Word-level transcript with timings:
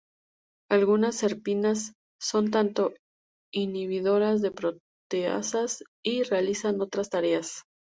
Algunas 0.71 1.15
serpinas 1.15 1.93
son 2.19 2.49
tanto 2.49 2.95
inhibidoras 3.53 4.41
de 4.41 4.49
proteasas 4.49 5.83
y 6.03 6.23
realizan 6.23 6.81
otras 6.81 7.11
tareas. 7.11 7.61